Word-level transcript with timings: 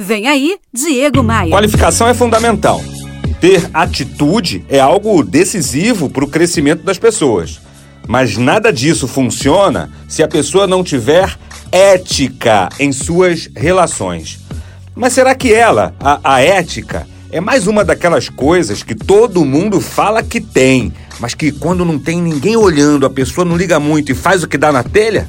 Vem 0.00 0.28
aí, 0.28 0.56
Diego 0.72 1.24
Maia. 1.24 1.50
Qualificação 1.50 2.06
é 2.06 2.14
fundamental. 2.14 2.80
Ter 3.40 3.68
atitude 3.74 4.64
é 4.68 4.78
algo 4.78 5.24
decisivo 5.24 6.08
para 6.08 6.24
o 6.24 6.28
crescimento 6.28 6.84
das 6.84 7.00
pessoas. 7.00 7.60
Mas 8.06 8.36
nada 8.36 8.72
disso 8.72 9.08
funciona 9.08 9.90
se 10.08 10.22
a 10.22 10.28
pessoa 10.28 10.68
não 10.68 10.84
tiver 10.84 11.36
ética 11.72 12.68
em 12.78 12.92
suas 12.92 13.50
relações. 13.56 14.38
Mas 14.94 15.14
será 15.14 15.34
que 15.34 15.52
ela, 15.52 15.92
a, 15.98 16.20
a 16.22 16.40
ética, 16.42 17.04
é 17.32 17.40
mais 17.40 17.66
uma 17.66 17.84
daquelas 17.84 18.28
coisas 18.28 18.84
que 18.84 18.94
todo 18.94 19.44
mundo 19.44 19.80
fala 19.80 20.22
que 20.22 20.40
tem, 20.40 20.92
mas 21.18 21.34
que 21.34 21.50
quando 21.50 21.84
não 21.84 21.98
tem 21.98 22.22
ninguém 22.22 22.56
olhando, 22.56 23.04
a 23.04 23.10
pessoa 23.10 23.44
não 23.44 23.56
liga 23.56 23.80
muito 23.80 24.12
e 24.12 24.14
faz 24.14 24.44
o 24.44 24.48
que 24.48 24.56
dá 24.56 24.70
na 24.70 24.84
telha? 24.84 25.28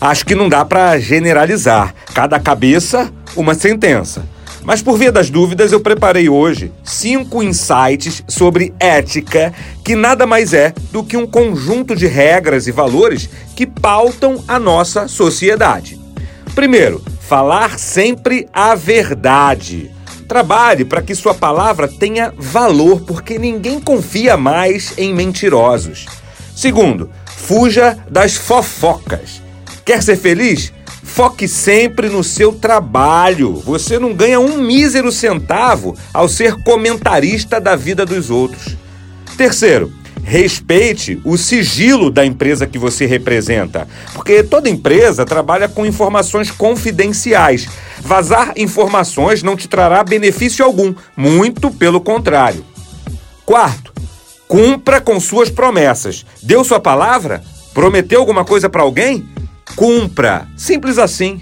Acho 0.00 0.24
que 0.24 0.34
não 0.34 0.48
dá 0.48 0.64
para 0.64 0.98
generalizar. 1.00 1.92
Cada 2.12 2.38
cabeça, 2.38 3.12
uma 3.36 3.54
sentença. 3.54 4.26
Mas 4.64 4.80
por 4.80 4.96
via 4.96 5.12
das 5.12 5.28
dúvidas, 5.28 5.72
eu 5.72 5.80
preparei 5.80 6.28
hoje 6.28 6.72
cinco 6.82 7.42
insights 7.42 8.24
sobre 8.26 8.72
ética, 8.80 9.52
que 9.84 9.94
nada 9.94 10.26
mais 10.26 10.54
é 10.54 10.72
do 10.90 11.04
que 11.04 11.16
um 11.16 11.26
conjunto 11.26 11.94
de 11.94 12.06
regras 12.06 12.66
e 12.66 12.72
valores 12.72 13.28
que 13.54 13.66
pautam 13.66 14.42
a 14.48 14.58
nossa 14.58 15.06
sociedade. 15.06 16.00
Primeiro, 16.54 17.02
falar 17.20 17.78
sempre 17.78 18.48
a 18.52 18.74
verdade. 18.74 19.90
Trabalhe 20.26 20.84
para 20.84 21.02
que 21.02 21.14
sua 21.14 21.34
palavra 21.34 21.86
tenha 21.86 22.32
valor, 22.38 23.02
porque 23.02 23.38
ninguém 23.38 23.78
confia 23.78 24.36
mais 24.36 24.94
em 24.96 25.14
mentirosos. 25.14 26.06
Segundo, 26.56 27.10
fuja 27.26 27.98
das 28.10 28.34
fofocas. 28.34 29.42
Quer 29.84 30.02
ser 30.02 30.16
feliz? 30.16 30.72
Foque 31.14 31.46
sempre 31.46 32.08
no 32.08 32.24
seu 32.24 32.50
trabalho. 32.50 33.54
Você 33.64 34.00
não 34.00 34.12
ganha 34.12 34.40
um 34.40 34.58
mísero 34.58 35.12
centavo 35.12 35.96
ao 36.12 36.28
ser 36.28 36.60
comentarista 36.64 37.60
da 37.60 37.76
vida 37.76 38.04
dos 38.04 38.30
outros. 38.30 38.76
Terceiro, 39.36 39.92
respeite 40.24 41.20
o 41.24 41.38
sigilo 41.38 42.10
da 42.10 42.26
empresa 42.26 42.66
que 42.66 42.80
você 42.80 43.06
representa, 43.06 43.86
porque 44.12 44.42
toda 44.42 44.68
empresa 44.68 45.24
trabalha 45.24 45.68
com 45.68 45.86
informações 45.86 46.50
confidenciais. 46.50 47.68
Vazar 48.00 48.52
informações 48.56 49.40
não 49.40 49.56
te 49.56 49.68
trará 49.68 50.02
benefício 50.02 50.64
algum, 50.64 50.92
muito 51.16 51.70
pelo 51.70 52.00
contrário. 52.00 52.64
Quarto, 53.46 53.92
cumpra 54.48 55.00
com 55.00 55.20
suas 55.20 55.48
promessas. 55.48 56.26
Deu 56.42 56.64
sua 56.64 56.80
palavra? 56.80 57.40
Prometeu 57.72 58.18
alguma 58.18 58.44
coisa 58.44 58.68
para 58.68 58.82
alguém? 58.82 59.24
Cumpra. 59.76 60.46
Simples 60.56 60.98
assim. 60.98 61.40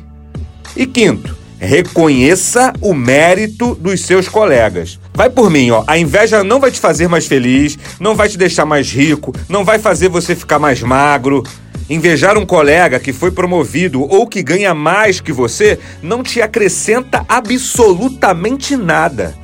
E 0.77 0.87
quinto, 0.87 1.37
reconheça 1.59 2.73
o 2.81 2.93
mérito 2.93 3.75
dos 3.75 4.01
seus 4.01 4.29
colegas. 4.29 4.99
Vai 5.15 5.31
por 5.31 5.51
mim, 5.51 5.71
ó. 5.71 5.85
A 5.87 5.99
inveja 5.99 6.43
não 6.43 6.59
vai 6.59 6.71
te 6.71 6.81
fazer 6.81 7.09
mais 7.09 7.27
feliz, 7.27 7.79
não 8.01 8.15
vai 8.15 8.29
te 8.29 8.39
deixar 8.39 8.65
mais 8.65 8.91
rico, 8.91 9.35
não 9.49 9.65
vai 9.65 9.79
fazer 9.79 10.09
você 10.09 10.35
ficar 10.35 10.59
mais 10.59 10.83
magro. 10.83 11.43
Invejar 11.91 12.39
um 12.39 12.47
colega 12.47 12.99
que 12.99 13.13
foi 13.13 13.31
promovido 13.31 14.03
ou 14.03 14.27
que 14.27 14.43
ganha 14.43 14.75
mais 14.75 15.21
que 15.21 15.33
você 15.33 15.79
não 16.03 16.23
te 16.23 16.41
acrescenta 16.41 17.25
absolutamente 17.29 18.77
nada. 18.77 19.35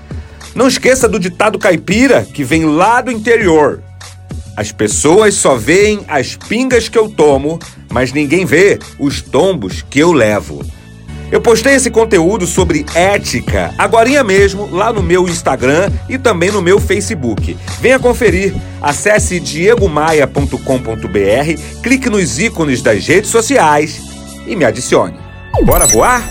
Não 0.55 0.67
esqueça 0.67 1.09
do 1.09 1.21
ditado 1.21 1.59
caipira 1.59 2.25
que 2.25 2.43
vem 2.43 2.65
lá 2.65 3.01
do 3.01 3.13
interior. 3.13 3.83
As 4.57 4.73
pessoas 4.73 5.35
só 5.35 5.55
veem 5.55 6.01
as 6.09 6.35
pingas 6.35 6.89
que 6.89 6.99
eu 6.99 7.09
tomo, 7.09 7.61
mas 7.91 8.13
ninguém 8.13 8.45
vê 8.45 8.79
os 8.99 9.23
tombos 9.23 9.83
que 9.83 9.99
eu 9.99 10.13
levo. 10.13 10.65
Eu 11.31 11.43
postei 11.43 11.75
esse 11.75 11.91
conteúdo 11.91 12.47
sobre 12.47 12.87
ética 12.95 13.75
agora 13.77 14.25
mesmo 14.25 14.69
lá 14.71 14.91
no 14.91 15.03
meu 15.03 15.29
Instagram 15.29 15.91
e 16.09 16.17
também 16.17 16.51
no 16.51 16.63
meu 16.63 16.81
Facebook. 16.81 17.57
Venha 17.81 17.99
conferir. 17.99 18.55
Acesse 18.81 19.39
diegomaia.com.br, 19.39 21.83
clique 21.83 22.09
nos 22.09 22.39
ícones 22.39 22.81
das 22.81 23.07
redes 23.07 23.31
sociais 23.31 24.01
e 24.47 24.57
me 24.57 24.65
adicione. 24.65 25.19
Bora 25.65 25.87
voar? 25.87 26.23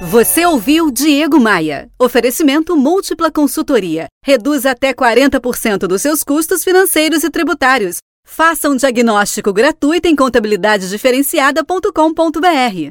Você 0.00 0.46
ouviu 0.46 0.90
Diego 0.90 1.38
Maia. 1.38 1.88
Oferecimento 2.00 2.76
Múltipla 2.76 3.30
Consultoria. 3.30 4.06
Reduz 4.24 4.64
até 4.64 4.92
40% 4.92 5.86
dos 5.86 6.02
seus 6.02 6.24
custos 6.24 6.64
financeiros 6.64 7.22
e 7.22 7.30
tributários. 7.30 7.98
Faça 8.24 8.68
um 8.68 8.76
diagnóstico 8.76 9.52
gratuito 9.52 10.08
em 10.08 10.16
contabilidadediferenciada.com.br. 10.16 12.90